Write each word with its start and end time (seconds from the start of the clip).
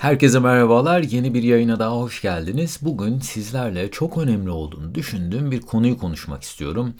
Herkese 0.00 0.38
merhabalar. 0.38 1.02
Yeni 1.02 1.34
bir 1.34 1.42
yayına 1.42 1.78
daha 1.78 1.96
hoş 1.96 2.22
geldiniz. 2.22 2.78
Bugün 2.82 3.18
sizlerle 3.18 3.90
çok 3.90 4.18
önemli 4.18 4.50
olduğunu 4.50 4.94
düşündüğüm 4.94 5.50
bir 5.50 5.60
konuyu 5.60 5.98
konuşmak 5.98 6.42
istiyorum. 6.42 6.94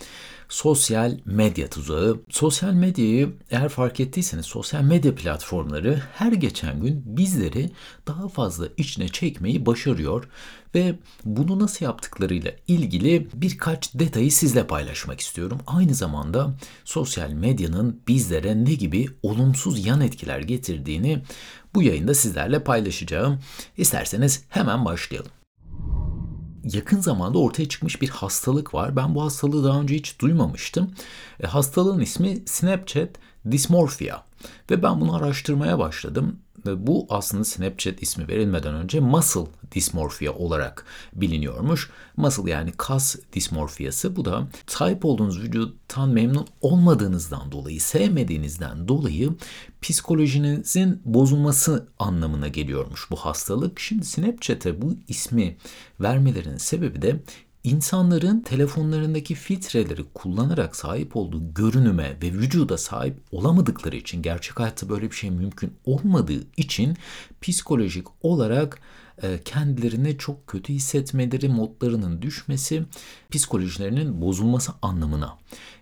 Sosyal 0.48 1.18
medya 1.24 1.70
tuzağı. 1.70 2.20
Sosyal 2.30 2.72
medyayı 2.72 3.32
eğer 3.50 3.68
fark 3.68 4.00
ettiyseniz 4.00 4.46
sosyal 4.46 4.82
medya 4.82 5.14
platformları 5.14 6.02
her 6.14 6.32
geçen 6.32 6.80
gün 6.80 7.02
bizleri 7.06 7.70
daha 8.06 8.28
fazla 8.28 8.66
içine 8.76 9.08
çekmeyi 9.08 9.66
başarıyor 9.66 10.28
ve 10.74 10.94
bunu 11.24 11.60
nasıl 11.60 11.84
yaptıklarıyla 11.84 12.52
ilgili 12.66 13.28
birkaç 13.34 13.94
detayı 13.94 14.32
sizle 14.32 14.66
paylaşmak 14.66 15.20
istiyorum. 15.20 15.58
Aynı 15.66 15.94
zamanda 15.94 16.54
sosyal 16.84 17.30
medyanın 17.30 18.00
bizlere 18.08 18.64
ne 18.64 18.74
gibi 18.74 19.06
olumsuz 19.22 19.86
yan 19.86 20.00
etkiler 20.00 20.40
getirdiğini 20.40 21.22
bu 21.74 21.82
yayında 21.82 22.14
sizlerle 22.14 22.64
paylaşacağım. 22.64 23.38
İsterseniz 23.76 24.44
hemen 24.48 24.84
başlayalım. 24.84 25.30
Yakın 26.64 27.00
zamanda 27.00 27.38
ortaya 27.38 27.68
çıkmış 27.68 28.02
bir 28.02 28.08
hastalık 28.08 28.74
var. 28.74 28.96
Ben 28.96 29.14
bu 29.14 29.22
hastalığı 29.22 29.64
daha 29.64 29.80
önce 29.80 29.94
hiç 29.94 30.20
duymamıştım. 30.20 30.90
E, 31.42 31.46
hastalığın 31.46 32.00
ismi 32.00 32.42
Snapchat 32.46 33.08
Dysmorphia 33.50 34.22
ve 34.70 34.82
ben 34.82 35.00
bunu 35.00 35.14
araştırmaya 35.14 35.78
başladım. 35.78 36.38
Bu 36.66 37.06
aslında 37.10 37.44
Snapchat 37.44 38.02
ismi 38.02 38.28
verilmeden 38.28 38.74
önce 38.74 39.00
muscle 39.00 39.46
dysmorphia 39.74 40.32
olarak 40.32 40.84
biliniyormuş. 41.12 41.90
Muscle 42.16 42.50
yani 42.50 42.72
kas 42.76 43.16
dismorfiyası. 43.32 44.16
Bu 44.16 44.24
da 44.24 44.48
sahip 44.66 45.04
olduğunuz 45.04 45.40
vücuttan 45.42 46.08
memnun 46.08 46.46
olmadığınızdan 46.60 47.52
dolayı, 47.52 47.80
sevmediğinizden 47.80 48.88
dolayı 48.88 49.30
psikolojinizin 49.82 51.02
bozulması 51.04 51.88
anlamına 51.98 52.48
geliyormuş 52.48 53.10
bu 53.10 53.16
hastalık. 53.16 53.80
Şimdi 53.80 54.04
Snapchat'e 54.04 54.82
bu 54.82 54.94
ismi 55.08 55.56
vermelerinin 56.00 56.56
sebebi 56.56 57.02
de 57.02 57.20
İnsanların 57.64 58.40
telefonlarındaki 58.40 59.34
filtreleri 59.34 60.04
kullanarak 60.14 60.76
sahip 60.76 61.16
olduğu 61.16 61.54
görünüme 61.54 62.16
ve 62.22 62.32
vücuda 62.32 62.78
sahip 62.78 63.16
olamadıkları 63.30 63.96
için, 63.96 64.22
gerçek 64.22 64.60
hayatta 64.60 64.88
böyle 64.88 65.10
bir 65.10 65.16
şey 65.16 65.30
mümkün 65.30 65.72
olmadığı 65.84 66.46
için 66.56 66.96
psikolojik 67.40 68.06
olarak 68.22 68.78
e, 69.22 69.40
kendilerini 69.44 70.18
çok 70.18 70.46
kötü 70.46 70.72
hissetmeleri, 70.72 71.48
modlarının 71.48 72.22
düşmesi, 72.22 72.82
psikolojilerinin 73.30 74.20
bozulması 74.20 74.72
anlamına 74.82 75.38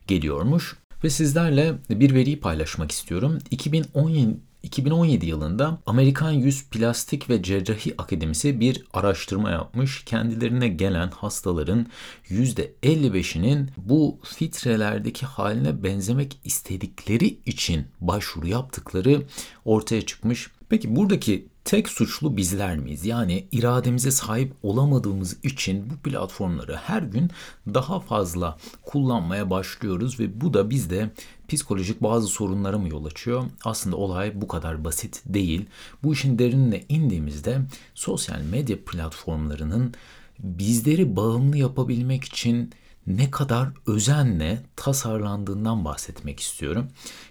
geliyormuş. 0.07 0.77
Ve 1.05 1.11
sizlerle 1.11 1.75
bir 1.91 2.15
veriyi 2.15 2.41
paylaşmak 2.41 2.93
istiyorum. 2.93 3.39
2017 3.51 4.37
2017 4.69 5.27
yılında 5.27 5.79
Amerikan 5.87 6.31
Yüz 6.31 6.65
Plastik 6.65 7.31
ve 7.31 7.43
Cerrahi 7.43 7.95
Akademisi 7.99 8.61
bir 8.61 8.85
araştırma 8.93 9.51
yapmış. 9.51 10.05
Kendilerine 10.05 10.69
gelen 10.69 11.11
hastaların 11.11 11.87
%55'inin 12.29 13.71
bu 13.77 14.19
filtrelerdeki 14.23 15.27
haline 15.27 15.83
benzemek 15.83 16.41
istedikleri 16.45 17.39
için 17.47 17.87
başvuru 18.01 18.47
yaptıkları 18.49 19.23
ortaya 19.65 20.03
çıkmış. 20.03 20.51
Peki 20.69 20.97
buradaki 20.97 21.49
tek 21.65 21.89
suçlu 21.89 22.37
bizler 22.37 22.79
miyiz? 22.79 23.07
Yani 23.07 23.47
irademize 23.53 24.11
sahip 24.11 24.53
olamadığımız 24.63 25.45
için 25.45 25.91
bu 25.91 25.97
platformları 25.97 26.77
her 26.77 27.03
gün 27.03 27.31
daha 27.75 28.01
fazla 28.01 28.59
kullanmaya 28.83 29.51
başlıyoruz 29.51 30.21
ve 30.21 30.41
bu 30.41 30.55
da 30.55 30.71
bizde 30.71 31.11
psikolojik 31.49 32.03
bazı 32.03 32.27
sorunlara 32.27 32.79
mı 32.79 32.89
yol 32.89 33.05
açıyor? 33.05 33.45
Aslında 33.65 33.97
olay 33.97 34.41
bu 34.41 34.49
kadar 34.49 34.85
basit 34.85 35.23
değil. 35.27 35.67
Bu 36.03 36.13
işin 36.13 36.39
derinine 36.39 36.85
indiğimizde 36.89 37.61
sosyal 37.95 38.41
medya 38.41 38.85
platformlarının 38.85 39.95
bizleri 40.39 41.17
bağımlı 41.17 41.57
yapabilmek 41.57 42.25
için 42.25 42.73
ne 43.07 43.31
kadar 43.31 43.69
özenle 43.87 44.63
tasarlandığından 44.77 45.85
bahsetmek 45.85 46.41
istiyorum. 46.41 46.89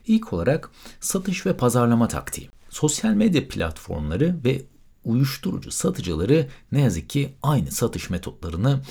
İlk 0.08 0.34
olarak 0.34 0.72
satış 1.00 1.46
ve 1.46 1.58
pazarlama 1.58 2.08
taktiği. 2.08 2.50
Sosyal 2.70 3.14
medya 3.14 3.48
platformları 3.48 4.36
ve 4.46 4.62
uyuşturucu 5.06 5.72
satıcıları 5.72 6.48
ne 6.72 6.82
yazık 6.82 7.10
ki 7.10 7.34
aynı 7.44 7.72
satış 7.72 8.10
metotlarını 8.10 8.82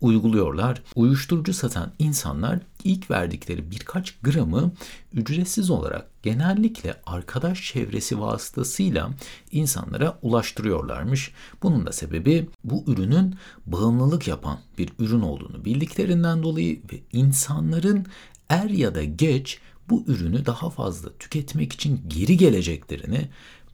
uyguluyorlar. 0.00 0.82
Uyuşturucu 0.94 1.54
satan 1.54 1.92
insanlar 1.98 2.58
ilk 2.84 3.10
verdikleri 3.10 3.70
birkaç 3.70 4.18
gramı 4.18 4.72
ücretsiz 5.12 5.70
olarak 5.70 6.22
genellikle 6.22 6.94
arkadaş 7.06 7.62
çevresi 7.72 8.20
vasıtasıyla 8.20 9.10
insanlara 9.52 10.18
ulaştırıyorlarmış. 10.22 11.32
Bunun 11.62 11.86
da 11.86 11.92
sebebi 11.92 12.48
bu 12.64 12.84
ürünün 12.86 13.34
bağımlılık 13.66 14.28
yapan 14.28 14.58
bir 14.78 14.90
ürün 14.98 15.20
olduğunu 15.20 15.64
bildiklerinden 15.64 16.42
dolayı 16.42 16.80
ve 16.92 17.00
insanların 17.12 18.06
er 18.48 18.70
ya 18.70 18.94
da 18.94 19.04
geç 19.04 19.58
bu 19.90 20.04
ürünü 20.06 20.46
daha 20.46 20.70
fazla 20.70 21.12
tüketmek 21.18 21.72
için 21.72 22.00
geri 22.08 22.36
geleceklerini 22.36 23.28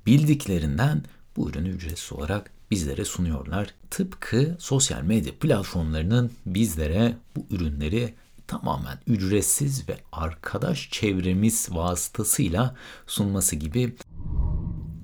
bildiklerinden 0.06 1.03
bu 1.37 1.50
ürünü 1.50 1.69
ücretsiz 1.69 2.12
olarak 2.12 2.56
bizlere 2.71 3.04
sunuyorlar. 3.04 3.75
Tıpkı 3.91 4.56
sosyal 4.59 5.03
medya 5.03 5.32
platformlarının 5.38 6.31
bizlere 6.47 7.16
bu 7.37 7.47
ürünleri 7.50 8.15
tamamen 8.47 8.99
ücretsiz 9.06 9.88
ve 9.88 9.97
arkadaş 10.12 10.88
çevremiz 10.91 11.69
vasıtasıyla 11.71 12.76
sunması 13.06 13.56
gibi 13.56 13.97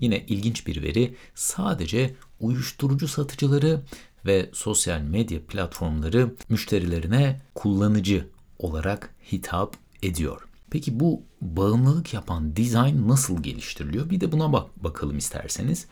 yine 0.00 0.26
ilginç 0.26 0.66
bir 0.66 0.82
veri 0.82 1.14
sadece 1.34 2.14
uyuşturucu 2.40 3.08
satıcıları 3.08 3.80
ve 4.26 4.50
sosyal 4.52 5.00
medya 5.00 5.46
platformları 5.46 6.34
müşterilerine 6.48 7.40
kullanıcı 7.54 8.28
olarak 8.58 9.14
hitap 9.32 9.76
ediyor. 10.02 10.48
Peki 10.70 11.00
bu 11.00 11.22
bağımlılık 11.40 12.14
yapan 12.14 12.56
dizayn 12.56 13.08
nasıl 13.08 13.42
geliştiriliyor? 13.42 14.10
Bir 14.10 14.20
de 14.20 14.32
buna 14.32 14.52
bak 14.52 14.84
bakalım 14.84 15.18
isterseniz. 15.18 15.86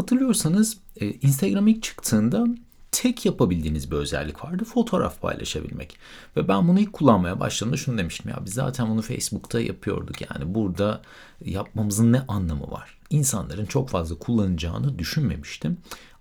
Hatırlıyorsanız 0.00 0.76
e, 0.96 1.10
Instagram 1.10 1.68
ilk 1.68 1.82
çıktığında 1.82 2.46
tek 2.92 3.26
yapabildiğiniz 3.26 3.90
bir 3.90 3.96
özellik 3.96 4.44
vardı. 4.44 4.64
Fotoğraf 4.64 5.20
paylaşabilmek. 5.20 5.96
Ve 6.36 6.48
ben 6.48 6.68
bunu 6.68 6.80
ilk 6.80 6.92
kullanmaya 6.92 7.40
başladığımda 7.40 7.76
şunu 7.76 7.98
demiştim. 7.98 8.30
Ya 8.30 8.38
biz 8.44 8.54
zaten 8.54 8.90
bunu 8.90 9.02
Facebook'ta 9.02 9.60
yapıyorduk. 9.60 10.20
Yani 10.20 10.54
burada 10.54 11.02
yapmamızın 11.44 12.12
ne 12.12 12.20
anlamı 12.20 12.70
var? 12.70 12.98
İnsanların 13.10 13.66
çok 13.66 13.88
fazla 13.88 14.18
kullanacağını 14.18 14.98
düşünmemiştim. 14.98 15.78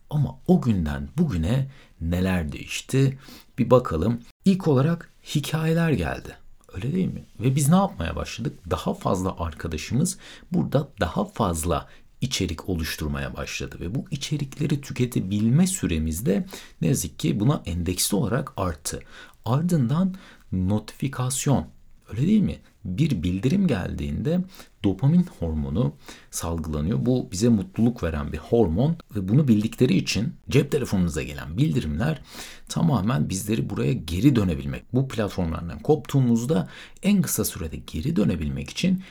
Ama 0.09 0.39
o 0.47 0.61
günden 0.61 1.09
bugüne 1.17 1.67
neler 2.01 2.51
değişti? 2.51 3.19
Bir 3.57 3.69
bakalım. 3.69 4.19
İlk 4.45 4.67
olarak 4.67 5.09
hikayeler 5.35 5.91
geldi. 5.91 6.35
Öyle 6.73 6.93
değil 6.93 7.13
mi? 7.13 7.23
Ve 7.39 7.55
biz 7.55 7.69
ne 7.69 7.75
yapmaya 7.75 8.15
başladık? 8.15 8.59
Daha 8.69 8.93
fazla 8.93 9.35
arkadaşımız 9.39 10.17
burada 10.51 10.87
daha 10.99 11.25
fazla 11.25 11.87
içerik 12.21 12.69
oluşturmaya 12.69 13.35
başladı 13.35 13.77
ve 13.79 13.95
bu 13.95 14.05
içerikleri 14.11 14.81
tüketebilme 14.81 15.67
süremizde 15.67 16.45
ne 16.81 16.87
yazık 16.87 17.19
ki 17.19 17.39
buna 17.39 17.63
endeksli 17.65 18.15
olarak 18.15 18.53
arttı. 18.57 18.99
Ardından 19.45 20.15
notifikasyon 20.51 21.67
öyle 22.09 22.27
değil 22.27 22.41
mi? 22.41 22.59
Bir 22.85 23.23
bildirim 23.23 23.67
geldiğinde 23.67 24.39
dopamin 24.83 25.25
hormonu 25.39 25.93
salgılanıyor. 26.31 27.05
Bu 27.05 27.29
bize 27.31 27.49
mutluluk 27.49 28.03
veren 28.03 28.31
bir 28.31 28.37
hormon 28.37 28.97
ve 29.15 29.27
bunu 29.27 29.47
bildikleri 29.47 29.93
için 29.93 30.33
cep 30.49 30.71
telefonumuza 30.71 31.23
gelen 31.23 31.57
bildirimler 31.57 32.21
tamamen 32.69 33.29
bizleri 33.29 33.69
buraya 33.69 33.93
geri 33.93 34.35
dönebilmek. 34.35 34.93
Bu 34.93 35.07
platformlardan 35.07 35.79
koptuğumuzda 35.79 36.69
en 37.03 37.21
kısa 37.21 37.45
sürede 37.45 37.77
geri 37.77 38.15
dönebilmek 38.15 38.69
için 38.69 39.03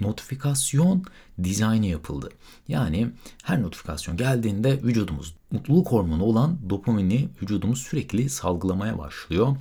notifikasyon 0.00 1.04
dizaynı 1.42 1.86
yapıldı. 1.86 2.28
Yani 2.68 3.10
her 3.44 3.62
notifikasyon 3.62 4.16
geldiğinde 4.16 4.82
vücudumuz 4.82 5.34
mutluluk 5.50 5.92
hormonu 5.92 6.24
olan 6.24 6.58
dopamini 6.70 7.28
vücudumuz 7.42 7.82
sürekli 7.82 8.28
salgılamaya 8.28 8.98
başlıyor. 8.98 9.56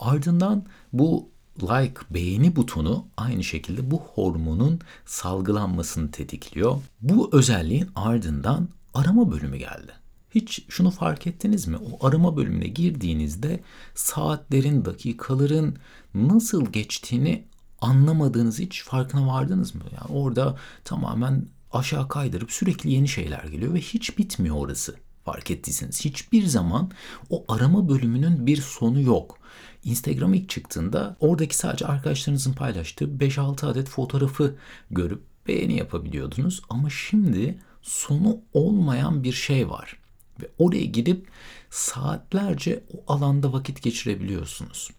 Ardından 0.00 0.64
bu 0.92 1.33
like 1.62 2.00
beğeni 2.10 2.56
butonu 2.56 3.06
aynı 3.16 3.44
şekilde 3.44 3.90
bu 3.90 3.98
hormonun 3.98 4.80
salgılanmasını 5.06 6.10
tetikliyor. 6.10 6.80
Bu 7.00 7.30
özelliğin 7.32 7.88
ardından 7.94 8.68
arama 8.94 9.30
bölümü 9.30 9.56
geldi. 9.56 9.92
Hiç 10.30 10.64
şunu 10.68 10.90
fark 10.90 11.26
ettiniz 11.26 11.66
mi? 11.66 11.76
O 11.76 12.06
arama 12.06 12.36
bölümüne 12.36 12.66
girdiğinizde 12.66 13.60
saatlerin, 13.94 14.84
dakikaların 14.84 15.76
nasıl 16.14 16.66
geçtiğini 16.66 17.44
anlamadığınız 17.80 18.58
hiç 18.58 18.82
farkına 18.84 19.26
vardınız 19.26 19.74
mı? 19.74 19.82
Yani 19.92 20.18
orada 20.18 20.56
tamamen 20.84 21.46
aşağı 21.72 22.08
kaydırıp 22.08 22.52
sürekli 22.52 22.90
yeni 22.90 23.08
şeyler 23.08 23.44
geliyor 23.44 23.74
ve 23.74 23.80
hiç 23.80 24.18
bitmiyor 24.18 24.56
orası. 24.56 24.94
Fark 25.24 25.50
ettiyseniz 25.50 26.04
hiçbir 26.04 26.46
zaman 26.46 26.90
o 27.30 27.44
arama 27.48 27.88
bölümünün 27.88 28.46
bir 28.46 28.56
sonu 28.56 29.00
yok. 29.00 29.38
Instagram 29.84 30.34
ilk 30.34 30.48
çıktığında 30.48 31.16
oradaki 31.20 31.56
sadece 31.56 31.86
arkadaşlarınızın 31.86 32.52
paylaştığı 32.52 33.04
5-6 33.04 33.66
adet 33.66 33.88
fotoğrafı 33.88 34.56
görüp 34.90 35.22
beğeni 35.48 35.76
yapabiliyordunuz. 35.76 36.62
Ama 36.68 36.90
şimdi 36.90 37.58
sonu 37.82 38.40
olmayan 38.52 39.24
bir 39.24 39.32
şey 39.32 39.70
var. 39.70 39.98
Ve 40.42 40.50
oraya 40.58 40.84
gidip 40.84 41.28
saatlerce 41.70 42.84
o 42.94 43.12
alanda 43.12 43.52
vakit 43.52 43.82
geçirebiliyorsunuz. 43.82 44.90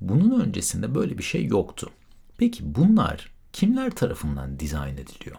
Bunun 0.00 0.40
öncesinde 0.40 0.94
böyle 0.94 1.18
bir 1.18 1.22
şey 1.22 1.46
yoktu. 1.46 1.90
Peki 2.38 2.74
bunlar 2.74 3.32
kimler 3.52 3.90
tarafından 3.90 4.60
dizayn 4.60 4.96
ediliyor? 4.96 5.36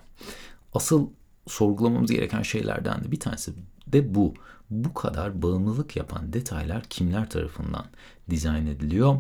Asıl 0.73 1.09
sorgulamamız 1.47 2.11
gereken 2.11 2.41
şeylerden 2.41 3.03
de 3.03 3.11
bir 3.11 3.19
tanesi 3.19 3.53
de 3.93 4.15
bu. 4.15 4.33
Bu 4.69 4.93
kadar 4.93 5.41
bağımlılık 5.41 5.95
yapan 5.95 6.33
detaylar 6.33 6.83
kimler 6.83 7.29
tarafından 7.29 7.85
dizayn 8.29 8.65
ediliyor? 8.65 9.17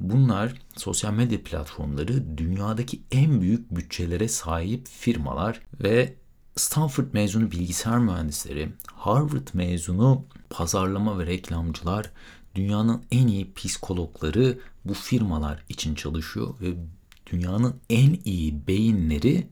Bunlar 0.00 0.54
sosyal 0.76 1.12
medya 1.12 1.42
platformları 1.42 2.38
dünyadaki 2.38 3.00
en 3.12 3.40
büyük 3.40 3.76
bütçelere 3.76 4.28
sahip 4.28 4.88
firmalar 4.88 5.60
ve 5.82 6.14
Stanford 6.56 7.06
mezunu 7.12 7.50
bilgisayar 7.50 7.98
mühendisleri, 7.98 8.72
Harvard 8.94 9.48
mezunu 9.54 10.24
pazarlama 10.50 11.18
ve 11.18 11.26
reklamcılar, 11.26 12.10
dünyanın 12.54 13.02
en 13.10 13.26
iyi 13.26 13.54
psikologları 13.54 14.58
bu 14.84 14.94
firmalar 14.94 15.64
için 15.68 15.94
çalışıyor 15.94 16.54
ve 16.60 16.74
dünyanın 17.32 17.76
en 17.90 18.18
iyi 18.24 18.66
beyinleri 18.66 19.48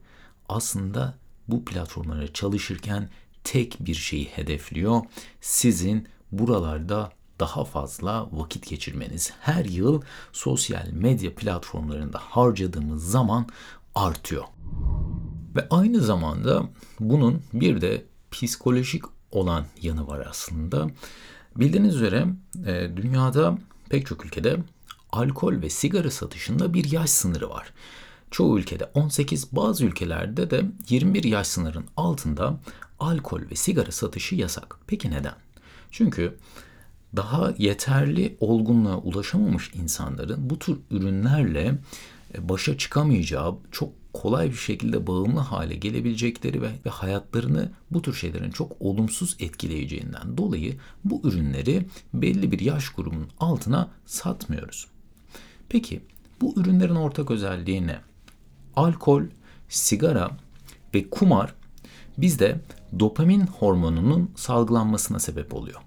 aslında 0.49 1.17
bu 1.47 1.65
platformlara 1.65 2.33
çalışırken 2.33 3.09
tek 3.47 3.77
bir 3.79 3.93
şeyi 3.93 4.25
hedefliyor. 4.25 5.01
Sizin 5.41 6.07
buralarda 6.31 7.11
daha 7.39 7.63
fazla 7.63 8.29
vakit 8.31 8.69
geçirmeniz. 8.69 9.31
Her 9.39 9.65
yıl 9.65 10.01
sosyal 10.31 10.87
medya 10.91 11.35
platformlarında 11.35 12.17
harcadığımız 12.21 13.11
zaman 13.11 13.47
artıyor. 13.95 14.43
Ve 15.55 15.67
aynı 15.69 16.01
zamanda 16.01 16.63
bunun 16.99 17.41
bir 17.53 17.81
de 17.81 18.05
psikolojik 18.31 19.03
olan 19.31 19.65
yanı 19.81 20.07
var 20.07 20.27
aslında. 20.29 20.87
Bildiğiniz 21.55 21.95
üzere 21.95 22.25
e, 22.65 22.91
dünyada 22.97 23.57
pek 23.89 24.05
çok 24.05 24.25
ülkede 24.25 24.57
alkol 25.11 25.61
ve 25.61 25.69
sigara 25.69 26.11
satışında 26.11 26.73
bir 26.73 26.91
yaş 26.91 27.09
sınırı 27.09 27.49
var. 27.49 27.73
Çoğu 28.31 28.59
ülkede 28.59 28.91
18, 28.93 29.51
bazı 29.51 29.85
ülkelerde 29.85 30.49
de 30.49 30.65
21 30.89 31.23
yaş 31.23 31.47
sınırın 31.47 31.85
altında 31.97 32.59
alkol 32.99 33.41
ve 33.51 33.55
sigara 33.55 33.91
satışı 33.91 34.35
yasak. 34.35 34.79
Peki 34.87 35.11
neden? 35.11 35.35
Çünkü 35.91 36.37
daha 37.15 37.53
yeterli 37.57 38.37
olgunluğa 38.39 38.97
ulaşamamış 38.97 39.71
insanların 39.73 40.49
bu 40.49 40.59
tür 40.59 40.77
ürünlerle 40.91 41.75
e, 42.35 42.49
başa 42.49 42.77
çıkamayacağı, 42.77 43.55
çok 43.71 43.89
kolay 44.13 44.49
bir 44.49 44.55
şekilde 44.55 45.07
bağımlı 45.07 45.39
hale 45.39 45.75
gelebilecekleri 45.75 46.61
ve, 46.61 46.69
ve 46.85 46.89
hayatlarını 46.89 47.71
bu 47.91 48.01
tür 48.01 48.13
şeylerin 48.13 48.51
çok 48.51 48.71
olumsuz 48.79 49.35
etkileyeceğinden 49.39 50.37
dolayı 50.37 50.77
bu 51.05 51.21
ürünleri 51.23 51.85
belli 52.13 52.51
bir 52.51 52.59
yaş 52.59 52.89
grubunun 52.89 53.29
altına 53.39 53.89
satmıyoruz. 54.05 54.87
Peki 55.69 56.01
bu 56.41 56.53
ürünlerin 56.59 56.95
ortak 56.95 57.31
özelliği 57.31 57.87
ne? 57.87 57.99
Alkol, 58.75 59.23
sigara 59.69 60.31
ve 60.93 61.09
kumar 61.09 61.53
bizde 62.17 62.61
dopamin 62.99 63.47
hormonunun 63.47 64.31
salgılanmasına 64.35 65.19
sebep 65.19 65.53
oluyor. 65.53 65.81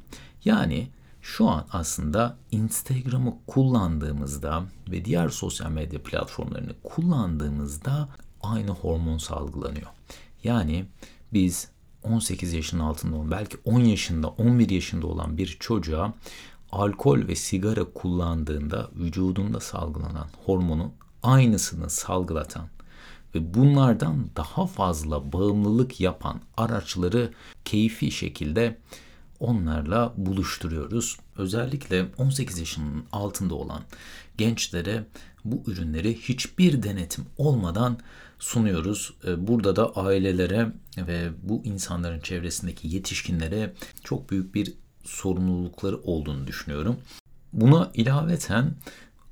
Yani 0.45 0.89
şu 1.23 1.49
an 1.49 1.67
aslında 1.73 2.37
Instagram'ı 2.51 3.35
kullandığımızda 3.47 4.65
ve 4.91 5.05
diğer 5.05 5.29
sosyal 5.29 5.71
medya 5.71 6.03
platformlarını 6.03 6.73
kullandığımızda 6.83 8.09
aynı 8.43 8.71
hormon 8.71 9.19
salgılanıyor. 9.19 9.87
Yani 10.45 10.85
biz 11.33 11.69
18 12.03 12.53
yaşın 12.53 12.79
altında 12.79 13.17
olan 13.17 13.31
belki 13.31 13.57
10 13.65 13.81
yaşında 13.81 14.29
11 14.29 14.71
yaşında 14.71 15.07
olan 15.07 15.39
bir 15.39 15.57
çocuğa 15.61 16.15
alkol 16.73 17.29
ve 17.29 17.35
sigara 17.35 17.85
kullandığında 17.85 18.91
vücudunda 18.97 19.61
salgılanan 19.61 20.27
hormonun 20.47 20.93
aynısını 21.23 21.91
salgılatan 21.91 22.69
ve 23.35 23.55
bunlardan 23.55 24.31
daha 24.37 24.67
fazla 24.67 25.33
bağımlılık 25.33 26.01
yapan 26.01 26.41
araçları 26.57 27.33
keyfi 27.65 28.11
şekilde 28.11 28.79
onlarla 29.41 30.15
buluşturuyoruz. 30.17 31.17
Özellikle 31.37 32.07
18 32.19 32.59
yaşının 32.59 33.05
altında 33.13 33.55
olan 33.55 33.83
gençlere 34.39 35.07
bu 35.45 35.63
ürünleri 35.67 36.19
hiçbir 36.19 36.83
denetim 36.83 37.25
olmadan 37.39 37.99
sunuyoruz. 38.39 39.15
Ee, 39.27 39.47
burada 39.47 39.77
da 39.77 39.97
ailelere 39.97 40.73
ve 40.97 41.31
bu 41.43 41.63
insanların 41.65 42.21
çevresindeki 42.21 42.89
yetişkinlere 42.89 43.75
çok 44.05 44.31
büyük 44.31 44.55
bir 44.55 44.75
sorumlulukları 45.05 45.99
olduğunu 45.99 46.47
düşünüyorum. 46.47 46.97
Buna 47.53 47.91
ilaveten 47.95 48.75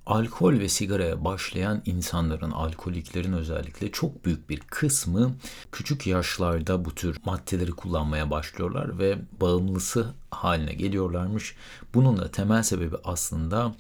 alkol 0.09 0.59
ve 0.59 0.69
sigaraya 0.69 1.25
başlayan 1.25 1.83
insanların, 1.85 2.51
alkoliklerin 2.51 3.33
özellikle 3.33 3.93
çok 3.93 4.25
büyük 4.25 4.51
bir 4.51 4.61
kısmı 4.61 5.35
küçük 5.73 6.07
yaşlarda 6.07 6.85
bu 6.85 6.95
tür 6.95 7.21
maddeleri 7.25 7.71
kullanmaya 7.71 8.31
başlıyorlar 8.31 8.99
ve 8.99 9.19
bağımlısı 9.41 10.15
haline 10.31 10.73
geliyorlarmış. 10.73 11.57
Bunun 11.95 12.17
da 12.17 12.31
temel 12.31 12.63
sebebi 12.63 12.97
aslında 13.05 13.75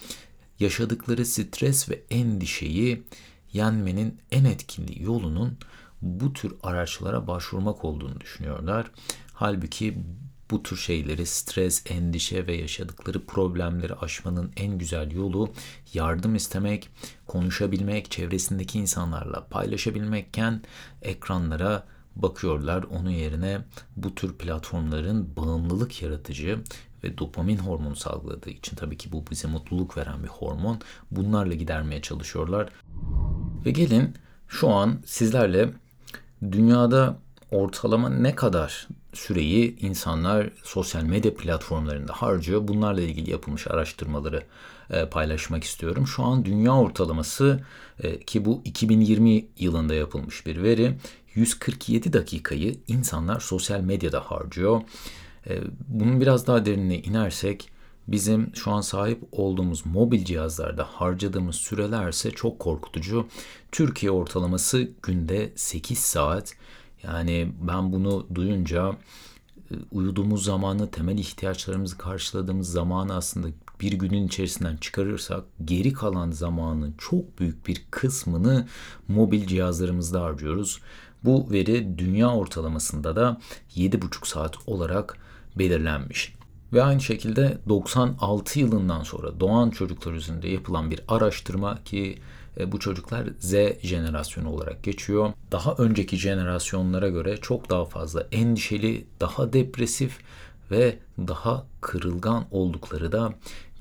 yaşadıkları 0.59 1.27
stres 1.27 1.91
ve 1.91 2.03
endişeyi 2.11 3.03
yenmenin 3.53 4.19
en 4.31 4.45
etkili 4.45 5.03
yolunun 5.03 5.59
bu 6.03 6.33
tür 6.33 6.55
araçlara 6.63 7.27
başvurmak 7.27 7.85
olduğunu 7.85 8.21
düşünüyorlar. 8.21 8.91
Halbuki 9.33 9.99
bu 10.51 10.63
tür 10.63 10.77
şeyleri 10.77 11.27
stres, 11.27 11.85
endişe 11.91 12.47
ve 12.47 12.57
yaşadıkları 12.57 13.27
problemleri 13.27 13.95
aşmanın 13.95 14.53
en 14.57 14.79
güzel 14.79 15.11
yolu 15.11 15.51
yardım 15.95 16.35
istemek, 16.35 16.89
konuşabilmek, 17.27 18.11
çevresindeki 18.11 18.79
insanlarla 18.79 19.47
paylaşabilmekken 19.47 20.63
ekranlara 21.03 21.87
bakıyorlar. 22.17 22.83
Onun 22.83 23.11
yerine 23.11 23.61
bu 23.97 24.15
tür 24.15 24.33
platformların 24.33 25.37
bağımlılık 25.37 26.03
yaratıcı 26.03 26.59
ve 27.05 27.19
dopamin 27.19 27.57
hormonu 27.57 27.97
salgıladığı 27.97 28.51
için 28.51 28.77
tabii 28.77 28.97
ki 28.97 29.13
bu 29.13 29.25
bize 29.31 29.49
mutluluk 29.49 29.97
veren 29.97 30.23
bir 30.23 30.29
hormon. 30.29 30.81
Bunlarla 31.11 31.55
gidermeye 31.55 32.03
çalışıyorlar. 32.03 32.69
Ve 33.67 33.71
gelin 33.71 34.15
şu 34.49 34.69
an 34.69 35.03
sizlerle 35.07 35.71
dünyada 36.43 37.19
ortalama 37.51 38.09
ne 38.09 38.35
kadar 38.35 38.89
süreyi 39.13 39.79
insanlar 39.79 40.51
sosyal 40.63 41.03
medya 41.03 41.35
platformlarında 41.35 42.13
harcıyor. 42.13 42.69
Bunlarla 42.69 43.01
ilgili 43.01 43.31
yapılmış 43.31 43.67
araştırmaları 43.67 44.43
e, 44.91 45.07
paylaşmak 45.07 45.65
istiyorum. 45.65 46.07
Şu 46.07 46.23
an 46.23 46.45
dünya 46.45 46.77
ortalaması 46.77 47.61
e, 48.03 48.21
ki 48.21 48.45
bu 48.45 48.63
2020 48.65 49.47
yılında 49.59 49.95
yapılmış 49.95 50.47
bir 50.47 50.63
veri 50.63 50.95
147 51.35 52.13
dakikayı 52.13 52.77
insanlar 52.89 53.41
sosyal 53.41 53.81
medyada 53.81 54.21
harcıyor. 54.21 54.83
E, 55.47 55.61
bunun 55.89 56.21
biraz 56.21 56.47
daha 56.47 56.67
derinine 56.67 56.99
inersek 56.99 57.71
bizim 58.09 58.51
şu 58.55 58.71
an 58.71 58.81
sahip 58.81 59.23
olduğumuz 59.33 59.87
mobil 59.87 60.25
cihazlarda 60.25 60.85
harcadığımız 60.85 61.57
sürelerse 61.57 62.31
çok 62.31 62.59
korkutucu. 62.59 63.29
Türkiye 63.73 64.13
ortalaması 64.13 64.91
günde 65.03 65.53
8 65.57 65.99
saat. 65.99 66.55
Yani 67.03 67.53
ben 67.61 67.93
bunu 67.93 68.27
duyunca 68.35 68.93
e, 69.71 69.75
uyuduğumuz 69.91 70.45
zamanı, 70.45 70.91
temel 70.91 71.19
ihtiyaçlarımızı 71.19 71.99
karşıladığımız 71.99 72.73
zamanı 72.73 73.15
aslında 73.15 73.49
bir 73.81 73.93
günün 73.93 74.27
içerisinden 74.27 74.77
çıkarırsak 74.77 75.45
geri 75.65 75.93
kalan 75.93 76.31
zamanın 76.31 76.95
çok 76.99 77.39
büyük 77.39 77.67
bir 77.67 77.85
kısmını 77.91 78.67
mobil 79.09 79.47
cihazlarımızda 79.47 80.23
harcıyoruz. 80.23 80.81
Bu 81.25 81.51
veri 81.51 81.99
dünya 81.99 82.35
ortalamasında 82.35 83.17
da 83.17 83.41
7,5 83.77 84.29
saat 84.29 84.57
olarak 84.67 85.17
belirlenmiş. 85.59 86.35
Ve 86.73 86.83
aynı 86.83 87.01
şekilde 87.01 87.59
96 87.69 88.61
yılından 88.61 89.03
sonra 89.03 89.41
doğan 89.41 89.71
çocuklar 89.71 90.13
üzerinde 90.13 90.49
yapılan 90.49 90.91
bir 90.91 91.01
araştırma 91.09 91.85
ki 91.85 92.19
bu 92.67 92.81
çocuklar 92.81 93.27
Z 93.39 93.55
jenerasyonu 93.83 94.51
olarak 94.51 94.83
geçiyor. 94.83 95.33
Daha 95.53 95.75
önceki 95.75 96.17
jenerasyonlara 96.17 97.09
göre 97.09 97.37
çok 97.37 97.71
daha 97.71 97.85
fazla 97.85 98.27
endişeli, 98.33 99.05
daha 99.21 99.53
depresif 99.53 100.19
ve 100.71 100.99
daha 101.19 101.67
kırılgan 101.81 102.47
oldukları 102.51 103.13
da 103.13 103.35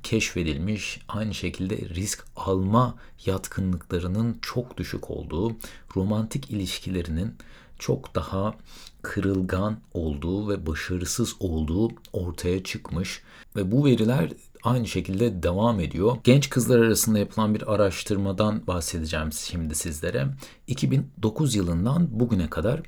keşfedilmiş. 0.04 1.02
Aynı 1.08 1.34
şekilde 1.34 1.78
risk 1.78 2.26
alma 2.36 2.96
yatkınlıklarının 3.26 4.38
çok 4.42 4.78
düşük 4.78 5.12
olduğu, 5.12 5.56
romantik 5.96 6.52
ilişkilerinin 6.52 7.36
çok 7.80 8.16
daha 8.16 8.56
kırılgan 9.02 9.78
olduğu 9.94 10.50
ve 10.50 10.66
başarısız 10.66 11.36
olduğu 11.40 11.92
ortaya 12.14 12.64
çıkmış 12.64 13.22
ve 13.56 13.72
bu 13.72 13.86
veriler 13.86 14.30
aynı 14.64 14.88
şekilde 14.88 15.44
devam 15.44 15.80
ediyor. 15.80 16.18
Genç 16.24 16.50
kızlar 16.50 16.80
arasında 16.80 17.20
yapılan 17.20 17.56
bir 17.56 17.74
araştırmadan 17.74 18.68
bahsedeceğim 18.68 19.32
şimdi 19.34 19.76
sizlere. 19.76 20.28
2009 20.68 21.56
yılından 21.56 22.20
bugüne 22.20 22.50
kadar 22.50 22.82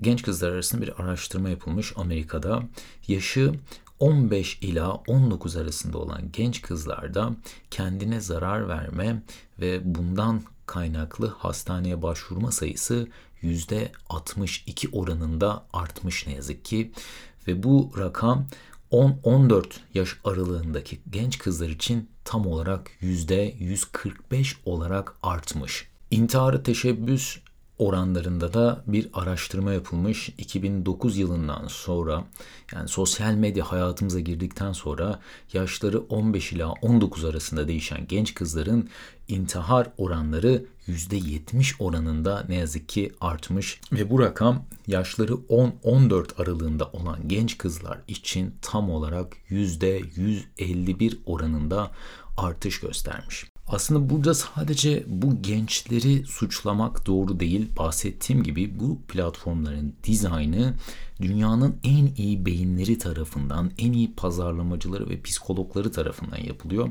genç 0.00 0.22
kızlar 0.22 0.52
arasında 0.52 0.82
bir 0.82 1.02
araştırma 1.02 1.48
yapılmış 1.48 1.92
Amerika'da. 1.96 2.62
Yaşı 3.08 3.52
15 3.98 4.58
ila 4.60 4.92
19 4.92 5.56
arasında 5.56 5.98
olan 5.98 6.22
genç 6.32 6.62
kızlarda 6.62 7.32
kendine 7.70 8.20
zarar 8.20 8.68
verme 8.68 9.22
ve 9.60 9.80
bundan 9.84 10.42
kaynaklı 10.66 11.34
hastaneye 11.38 12.02
başvurma 12.02 12.52
sayısı 12.52 13.08
%62 13.42 14.90
oranında 14.92 15.64
artmış 15.72 16.26
ne 16.26 16.34
yazık 16.34 16.64
ki 16.64 16.92
ve 17.48 17.62
bu 17.62 17.92
rakam 17.98 18.46
10-14 18.92 19.64
yaş 19.94 20.16
aralığındaki 20.24 21.00
genç 21.10 21.38
kızlar 21.38 21.68
için 21.68 22.08
tam 22.24 22.46
olarak 22.46 22.90
%145 23.02 24.54
olarak 24.64 25.14
artmış. 25.22 25.88
İntiharı 26.10 26.62
teşebbüs 26.62 27.38
oranlarında 27.80 28.54
da 28.54 28.82
bir 28.86 29.08
araştırma 29.12 29.72
yapılmış. 29.72 30.28
2009 30.38 31.16
yılından 31.16 31.66
sonra 31.68 32.24
yani 32.74 32.88
sosyal 32.88 33.34
medya 33.34 33.72
hayatımıza 33.72 34.20
girdikten 34.20 34.72
sonra 34.72 35.20
yaşları 35.52 36.00
15 36.00 36.52
ila 36.52 36.72
19 36.72 37.24
arasında 37.24 37.68
değişen 37.68 38.06
genç 38.08 38.34
kızların 38.34 38.88
intihar 39.28 39.88
oranları 39.98 40.64
%70 40.88 41.74
oranında 41.78 42.44
ne 42.48 42.54
yazık 42.54 42.88
ki 42.88 43.12
artmış 43.20 43.80
ve 43.92 44.10
bu 44.10 44.20
rakam 44.20 44.64
yaşları 44.86 45.32
10-14 45.32 46.42
aralığında 46.42 46.86
olan 46.92 47.28
genç 47.28 47.58
kızlar 47.58 47.98
için 48.08 48.54
tam 48.62 48.90
olarak 48.90 49.36
%151 49.50 51.18
oranında 51.26 51.90
artış 52.36 52.80
göstermiş. 52.80 53.49
Aslında 53.72 54.10
burada 54.10 54.34
sadece 54.34 55.04
bu 55.06 55.42
gençleri 55.42 56.24
suçlamak 56.26 57.06
doğru 57.06 57.40
değil. 57.40 57.68
Bahsettiğim 57.78 58.42
gibi 58.42 58.80
bu 58.80 58.98
platformların 59.08 59.94
dizaynı 60.04 60.74
dünyanın 61.20 61.76
en 61.84 62.08
iyi 62.16 62.46
beyinleri 62.46 62.98
tarafından, 62.98 63.70
en 63.78 63.92
iyi 63.92 64.14
pazarlamacıları 64.14 65.10
ve 65.10 65.22
psikologları 65.22 65.92
tarafından 65.92 66.38
yapılıyor 66.38 66.90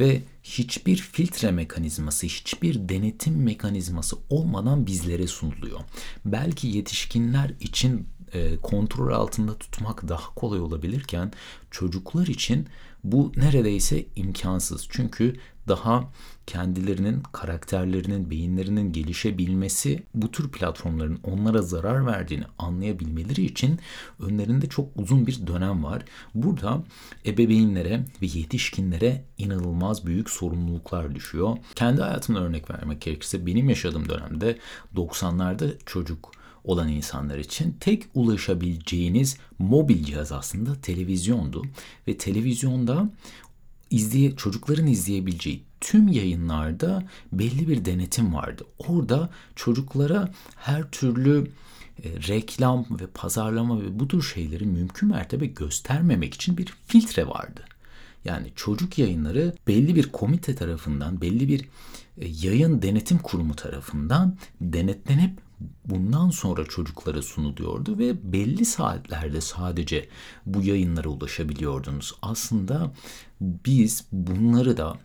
ve 0.00 0.22
hiçbir 0.42 0.96
filtre 0.96 1.50
mekanizması, 1.50 2.26
hiçbir 2.26 2.88
denetim 2.88 3.42
mekanizması 3.42 4.16
olmadan 4.30 4.86
bizlere 4.86 5.26
sunuluyor. 5.26 5.80
Belki 6.24 6.68
yetişkinler 6.68 7.54
için 7.60 8.06
e, 8.32 8.56
kontrol 8.56 9.12
altında 9.12 9.58
tutmak 9.58 10.08
daha 10.08 10.34
kolay 10.34 10.60
olabilirken 10.60 11.32
çocuklar 11.70 12.26
için 12.26 12.66
bu 13.04 13.32
neredeyse 13.36 14.06
imkansız. 14.16 14.86
Çünkü 14.90 15.36
daha 15.68 16.04
kendilerinin 16.46 17.22
karakterlerinin, 17.32 18.30
beyinlerinin 18.30 18.92
gelişebilmesi 18.92 20.02
bu 20.14 20.30
tür 20.30 20.48
platformların 20.48 21.20
onlara 21.24 21.62
zarar 21.62 22.06
verdiğini 22.06 22.44
anlayabilmeleri 22.58 23.44
için 23.44 23.78
önlerinde 24.20 24.68
çok 24.68 24.88
uzun 24.96 25.26
bir 25.26 25.46
dönem 25.46 25.84
var. 25.84 26.02
Burada 26.34 26.82
ebeveynlere 27.26 28.04
ve 28.22 28.26
yetişkinlere 28.26 29.24
inanılmaz 29.38 30.06
büyük 30.06 30.30
sorumluluklar 30.30 31.14
düşüyor. 31.14 31.56
Kendi 31.74 32.02
hayatımda 32.02 32.40
örnek 32.40 32.70
vermek 32.70 33.00
gerekirse 33.00 33.46
benim 33.46 33.68
yaşadığım 33.68 34.08
dönemde 34.08 34.58
90'larda 34.96 35.72
çocuk 35.86 36.32
olan 36.64 36.88
insanlar 36.88 37.38
için 37.38 37.76
tek 37.80 38.02
ulaşabileceğiniz 38.14 39.36
mobil 39.58 40.04
cihaz 40.04 40.32
aslında 40.32 40.80
televizyondu 40.80 41.64
ve 42.08 42.18
televizyonda 42.18 43.10
izleye, 43.90 44.36
çocukların 44.36 44.86
izleyebileceği 44.86 45.64
tüm 45.80 46.08
yayınlarda 46.08 47.04
belli 47.32 47.68
bir 47.68 47.84
denetim 47.84 48.34
vardı. 48.34 48.64
Orada 48.78 49.30
çocuklara 49.56 50.32
her 50.56 50.90
türlü 50.90 51.50
e, 52.04 52.08
reklam 52.28 52.86
ve 52.90 53.06
pazarlama 53.06 53.80
ve 53.80 53.98
bu 53.98 54.08
tür 54.08 54.22
şeyleri 54.22 54.66
mümkün 54.66 55.08
mertebe 55.08 55.46
göstermemek 55.46 56.34
için 56.34 56.56
bir 56.56 56.74
filtre 56.86 57.28
vardı. 57.28 57.64
Yani 58.24 58.52
çocuk 58.56 58.98
yayınları 58.98 59.54
belli 59.68 59.94
bir 59.94 60.12
komite 60.12 60.54
tarafından, 60.54 61.20
belli 61.20 61.48
bir 61.48 61.60
e, 62.18 62.28
yayın 62.42 62.82
denetim 62.82 63.18
kurumu 63.18 63.56
tarafından 63.56 64.36
denetlenip 64.60 65.49
bundan 65.84 66.30
sonra 66.30 66.64
çocuklara 66.64 67.22
sunuluyordu 67.22 67.98
ve 67.98 68.32
belli 68.32 68.64
saatlerde 68.64 69.40
sadece 69.40 70.08
bu 70.46 70.62
yayınlara 70.62 71.08
ulaşabiliyordunuz. 71.08 72.14
Aslında 72.22 72.92
biz 73.40 74.04
bunları 74.12 74.76
da 74.76 74.98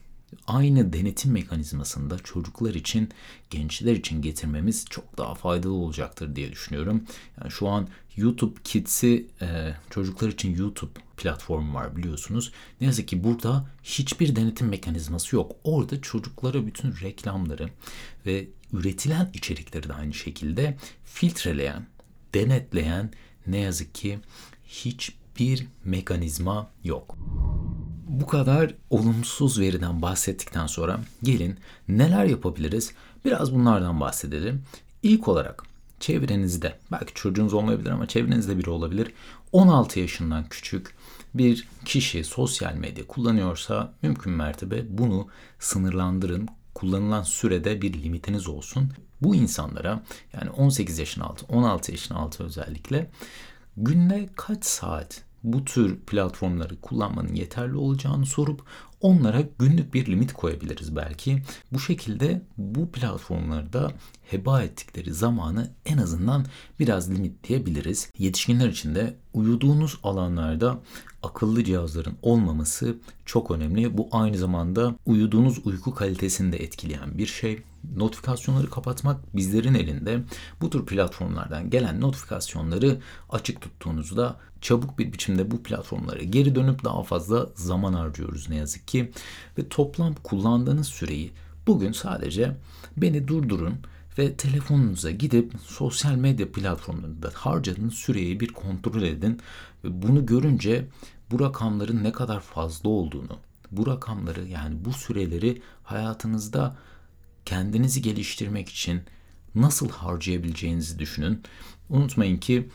aynı 0.47 0.93
denetim 0.93 1.31
mekanizmasında 1.31 2.19
çocuklar 2.19 2.73
için, 2.73 3.09
gençler 3.49 3.93
için 3.93 4.21
getirmemiz 4.21 4.85
çok 4.89 5.17
daha 5.17 5.35
faydalı 5.35 5.73
olacaktır 5.73 6.35
diye 6.35 6.51
düşünüyorum. 6.51 7.03
Yani 7.41 7.51
şu 7.51 7.67
an 7.67 7.87
YouTube 8.15 8.59
Kids'i 8.63 9.27
e, 9.41 9.73
çocuklar 9.89 10.29
için 10.29 10.55
YouTube 10.55 10.99
platformu 11.17 11.73
var 11.73 11.95
biliyorsunuz. 11.95 12.51
Ne 12.81 12.87
yazık 12.87 13.07
ki 13.07 13.23
burada 13.23 13.69
hiçbir 13.83 14.35
denetim 14.35 14.67
mekanizması 14.67 15.35
yok. 15.35 15.55
Orada 15.63 16.01
çocuklara 16.01 16.67
bütün 16.67 16.93
reklamları 17.01 17.69
ve 18.25 18.47
üretilen 18.75 19.29
içerikleri 19.33 19.89
de 19.89 19.93
aynı 19.93 20.13
şekilde 20.13 20.77
filtreleyen, 21.05 21.85
denetleyen 22.33 23.11
ne 23.47 23.57
yazık 23.57 23.95
ki 23.95 24.19
hiçbir 24.65 25.67
mekanizma 25.83 26.69
yok. 26.83 27.17
Bu 28.07 28.27
kadar 28.27 28.73
olumsuz 28.89 29.59
veriden 29.59 30.01
bahsettikten 30.01 30.67
sonra 30.67 30.99
gelin 31.23 31.59
neler 31.87 32.25
yapabiliriz? 32.25 32.93
Biraz 33.25 33.53
bunlardan 33.53 33.99
bahsedelim. 33.99 34.63
İlk 35.03 35.27
olarak 35.27 35.63
çevrenizde, 35.99 36.79
belki 36.91 37.13
çocuğunuz 37.13 37.53
olmayabilir 37.53 37.89
ama 37.89 38.07
çevrenizde 38.07 38.57
biri 38.57 38.69
olabilir. 38.69 39.11
16 39.51 39.99
yaşından 39.99 40.49
küçük 40.49 40.95
bir 41.33 41.67
kişi 41.85 42.23
sosyal 42.23 42.73
medya 42.75 43.07
kullanıyorsa 43.07 43.93
mümkün 44.01 44.33
mertebe 44.33 44.85
bunu 44.89 45.27
sınırlandırın. 45.59 46.47
Kullanılan 46.75 47.23
sürede 47.23 47.81
bir 47.81 48.03
limitiniz 48.03 48.47
olsun. 48.47 48.93
Bu 49.21 49.35
insanlara 49.35 50.03
yani 50.33 50.49
18 50.49 50.99
yaşın 50.99 51.21
altı, 51.21 51.45
16 51.49 51.91
yaşın 51.91 52.15
altı 52.15 52.43
özellikle 52.43 53.11
günde 53.77 54.29
kaç 54.35 54.65
saat 54.65 55.23
bu 55.43 55.65
tür 55.65 55.99
platformları 55.99 56.81
kullanmanın 56.81 57.35
yeterli 57.35 57.75
olacağını 57.75 58.25
sorup 58.25 58.63
onlara 59.01 59.43
günlük 59.59 59.93
bir 59.93 60.05
limit 60.05 60.33
koyabiliriz 60.33 60.95
belki. 60.95 61.41
Bu 61.71 61.79
şekilde 61.79 62.41
bu 62.57 62.91
platformlarda 62.91 63.91
heba 64.29 64.63
ettikleri 64.63 65.13
zamanı 65.13 65.71
en 65.85 65.97
azından 65.97 66.45
biraz 66.79 67.11
limitleyebiliriz. 67.11 68.09
Yetişkinler 68.17 68.69
için 68.69 68.95
de 68.95 69.15
uyuduğunuz 69.33 69.99
alanlarda 70.03 70.79
akıllı 71.23 71.63
cihazların 71.63 72.17
olmaması 72.21 72.97
çok 73.25 73.51
önemli. 73.51 73.97
Bu 73.97 74.07
aynı 74.11 74.37
zamanda 74.37 74.95
uyuduğunuz 75.05 75.65
uyku 75.65 75.93
kalitesini 75.93 76.51
de 76.51 76.57
etkileyen 76.57 77.17
bir 77.17 77.25
şey. 77.25 77.61
Notifikasyonları 77.95 78.69
kapatmak 78.69 79.35
bizlerin 79.35 79.73
elinde. 79.73 80.23
Bu 80.61 80.69
tür 80.69 80.85
platformlardan 80.85 81.69
gelen 81.69 82.01
notifikasyonları 82.01 82.97
açık 83.29 83.61
tuttuğunuzda 83.61 84.35
çabuk 84.61 84.99
bir 84.99 85.13
biçimde 85.13 85.51
bu 85.51 85.63
platformlara 85.63 86.23
geri 86.23 86.55
dönüp 86.55 86.83
daha 86.83 87.03
fazla 87.03 87.49
zaman 87.55 87.93
harcıyoruz 87.93 88.49
ne 88.49 88.55
yazık 88.55 88.84
ki. 88.87 89.11
Ve 89.57 89.69
toplam 89.69 90.15
kullandığınız 90.23 90.87
süreyi 90.87 91.31
bugün 91.67 91.91
sadece 91.91 92.55
beni 92.97 93.27
durdurun 93.27 93.73
ve 94.17 94.35
telefonunuza 94.35 95.11
gidip 95.11 95.53
sosyal 95.65 96.15
medya 96.15 96.51
platformlarında 96.51 97.31
harcadığınız 97.33 97.93
süreyi 97.93 98.39
bir 98.39 98.47
kontrol 98.47 99.01
edin 99.01 99.39
ve 99.83 100.01
bunu 100.01 100.25
görünce 100.25 100.85
bu 101.31 101.39
rakamların 101.39 102.03
ne 102.03 102.11
kadar 102.11 102.39
fazla 102.39 102.89
olduğunu, 102.89 103.37
bu 103.71 103.87
rakamları 103.87 104.47
yani 104.47 104.85
bu 104.85 104.93
süreleri 104.93 105.61
hayatınızda 105.83 106.77
kendinizi 107.45 108.01
geliştirmek 108.01 108.69
için 108.69 109.01
nasıl 109.55 109.89
harcayabileceğinizi 109.89 110.99
düşünün. 110.99 111.43
Unutmayın 111.89 112.37
ki 112.37 112.69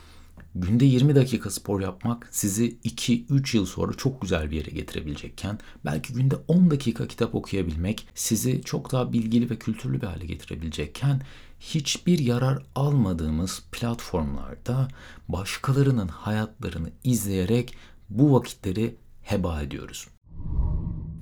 günde 0.55 0.85
20 0.85 1.15
dakika 1.15 1.49
spor 1.49 1.81
yapmak 1.81 2.29
sizi 2.31 2.77
2-3 2.77 3.57
yıl 3.57 3.65
sonra 3.65 3.93
çok 3.93 4.21
güzel 4.21 4.51
bir 4.51 4.55
yere 4.55 4.71
getirebilecekken 4.71 5.59
belki 5.85 6.13
günde 6.13 6.35
10 6.47 6.71
dakika 6.71 7.07
kitap 7.07 7.35
okuyabilmek 7.35 8.07
sizi 8.15 8.61
çok 8.61 8.91
daha 8.91 9.13
bilgili 9.13 9.49
ve 9.49 9.55
kültürlü 9.55 10.01
bir 10.01 10.07
hale 10.07 10.25
getirebilecekken 10.25 11.21
hiçbir 11.59 12.19
yarar 12.19 12.63
almadığımız 12.75 13.63
platformlarda 13.71 14.87
başkalarının 15.27 16.07
hayatlarını 16.07 16.89
izleyerek 17.03 17.75
bu 18.09 18.33
vakitleri 18.33 18.95
heba 19.21 19.61
ediyoruz. 19.61 20.07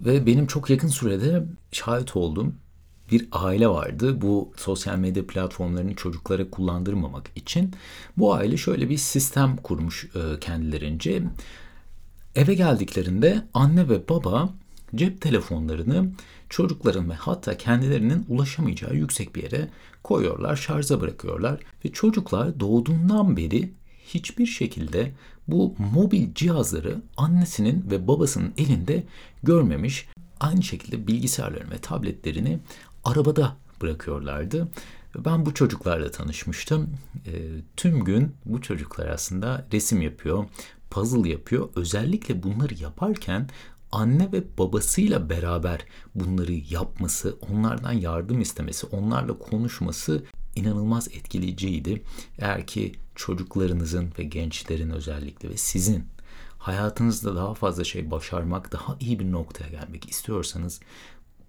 Ve 0.06 0.26
benim 0.26 0.48
çok 0.48 0.70
yakın 0.70 0.88
sürede 0.88 1.46
şahit 1.72 2.16
olduğum 2.16 2.54
bir 3.12 3.28
aile 3.32 3.68
vardı. 3.68 4.22
Bu 4.22 4.54
sosyal 4.58 4.98
medya 4.98 5.28
platformlarını 5.28 5.96
çocuklara 5.96 6.50
kullandırmamak 6.50 7.32
için 7.36 7.74
bu 8.18 8.34
aile 8.34 8.58
şöyle 8.58 8.90
bir 8.90 8.98
sistem 8.98 9.58
kurmuş 9.58 10.10
e, 10.16 10.40
kendilerince. 10.40 11.24
Eve 12.36 12.54
geldiklerinde 12.54 13.42
anne 13.54 13.90
ve 13.90 14.10
baba 14.10 14.50
cep 14.96 15.22
telefonlarını 15.22 16.12
çocukların 16.50 17.10
ve 17.10 17.14
hatta 17.14 17.58
kendilerinin 17.58 18.26
ulaşamayacağı 18.28 18.96
yüksek 18.96 19.36
bir 19.36 19.44
yere 19.44 19.68
koyuyorlar, 20.04 20.56
şarja 20.56 21.02
bırakıyorlar 21.02 21.60
ve 21.86 21.92
çocuklar 21.92 22.60
doğduğundan 22.60 23.38
beri 23.38 23.74
hiçbir 24.08 24.46
şekilde 24.46 25.12
bu 25.48 25.76
mobil 25.94 26.34
cihazları 26.36 27.02
annesinin 27.18 27.86
ve 27.92 28.08
babasının 28.08 28.54
elinde 28.58 29.04
görmemiş. 29.44 30.08
Aynı 30.40 30.64
şekilde 30.64 31.08
bilgisayarlarını 31.08 31.72
ve 31.72 31.78
tabletlerini 31.78 32.60
arabada 33.04 33.58
bırakıyorlardı. 33.82 34.68
Ben 35.18 35.46
bu 35.46 35.54
çocuklarla 35.54 36.12
tanışmıştım. 36.12 36.90
E, 37.26 37.32
tüm 37.78 38.04
gün 38.04 38.36
bu 38.46 38.62
çocuklar 38.62 39.08
aslında 39.08 39.68
resim 39.74 40.02
yapıyor, 40.02 40.46
puzzle 40.90 41.30
yapıyor. 41.30 41.70
Özellikle 41.76 42.44
bunları 42.44 42.74
yaparken 42.74 43.50
anne 43.92 44.32
ve 44.32 44.44
babasıyla 44.58 45.30
beraber 45.30 45.86
bunları 46.16 46.52
yapması, 46.54 47.38
onlardan 47.50 47.92
yardım 47.92 48.42
istemesi, 48.42 48.88
onlarla 48.88 49.38
konuşması 49.38 50.24
inanılmaz 50.56 51.08
etkileyiciydi. 51.08 52.04
Eğer 52.40 52.68
ki 52.68 52.96
çocuklarınızın 53.16 54.14
ve 54.20 54.24
gençlerin 54.24 54.90
özellikle 54.90 55.50
ve 55.50 55.58
sizin 55.58 56.06
hayatınızda 56.58 57.36
daha 57.36 57.54
fazla 57.54 57.84
şey 57.84 58.12
başarmak, 58.12 58.72
daha 58.72 58.98
iyi 59.00 59.20
bir 59.20 59.32
noktaya 59.32 59.70
gelmek 59.70 60.10
istiyorsanız 60.10 60.80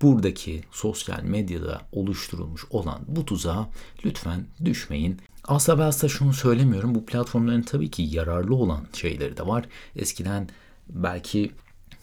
buradaki 0.02 0.64
sosyal 0.70 1.22
medyada 1.22 1.80
oluşturulmuş 1.92 2.64
olan 2.70 3.00
bu 3.08 3.24
tuzağa 3.24 3.68
lütfen 4.04 4.46
düşmeyin. 4.64 5.20
Asla 5.44 5.78
ve 5.78 5.84
asla 5.84 6.08
şunu 6.08 6.32
söylemiyorum. 6.32 6.94
Bu 6.94 7.06
platformların 7.06 7.62
tabii 7.62 7.90
ki 7.90 8.02
yararlı 8.02 8.54
olan 8.54 8.86
şeyleri 8.92 9.36
de 9.36 9.46
var. 9.46 9.64
Eskiden 9.96 10.48
belki 10.88 11.52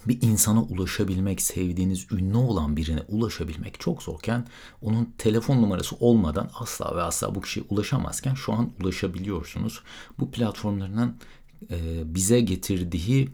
bir 0.08 0.22
insana 0.22 0.62
ulaşabilmek, 0.64 1.42
sevdiğiniz 1.42 2.12
ünlü 2.12 2.38
olan 2.38 2.78
birine 2.78 3.02
ulaşabilmek 3.08 3.80
çok 3.80 4.04
zorken 4.04 4.48
onun 4.82 5.14
telefon 5.18 5.62
numarası 5.62 5.96
olmadan 5.96 6.50
asla 6.60 6.96
ve 6.96 7.02
asla 7.02 7.36
bu 7.36 7.42
kişiye 7.42 7.66
ulaşamazken 7.70 8.34
şu 8.34 8.54
an 8.54 8.72
ulaşabiliyorsunuz. 8.82 9.84
Bu 10.20 10.32
platformların 10.32 11.18
e, 11.70 11.76
bize 12.16 12.40
getirdiği 12.42 13.30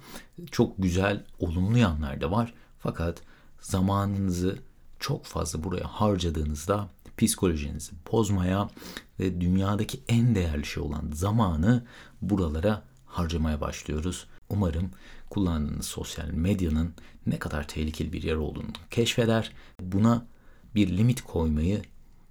çok 0.51 0.73
güzel, 0.77 1.23
olumlu 1.39 1.77
yanlar 1.77 2.21
da 2.21 2.31
var. 2.31 2.53
Fakat 2.79 3.21
zamanınızı 3.63 4.59
çok 4.99 5.25
fazla 5.25 5.63
buraya 5.63 5.85
harcadığınızda 5.85 6.89
psikolojinizi 7.17 7.91
bozmaya 8.11 8.69
ve 9.19 9.41
dünyadaki 9.41 9.99
en 10.07 10.35
değerli 10.35 10.65
şey 10.65 10.83
olan 10.83 11.09
zamanı 11.13 11.85
buralara 12.21 12.83
harcamaya 13.05 13.61
başlıyoruz. 13.61 14.27
Umarım 14.49 14.91
kullandığınız 15.29 15.85
sosyal 15.85 16.29
medyanın 16.29 16.93
ne 17.27 17.39
kadar 17.39 17.67
tehlikeli 17.67 18.13
bir 18.13 18.23
yer 18.23 18.35
olduğunu 18.35 18.69
keşfeder. 18.91 19.51
Buna 19.81 20.25
bir 20.75 20.97
limit 20.97 21.21
koymayı 21.21 21.81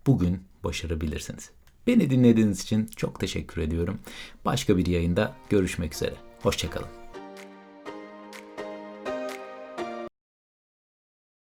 bugün 0.07 0.43
başarabilirsiniz. 0.65 1.51
Beni 1.87 2.11
dinlediğiniz 2.11 2.62
için 2.62 2.87
çok 2.97 3.21
teşekkür 3.21 3.62
ediyorum. 3.62 3.99
Başka 4.45 4.77
bir 4.77 4.87
yayında 4.87 5.35
görüşmek 5.51 5.95
üzere. 5.95 6.15
Hoşçakalın. 6.43 7.02